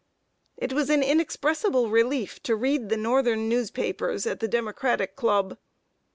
[0.57, 5.59] It was an inexpressible relief to read the northern newspapers at the Democratic Club.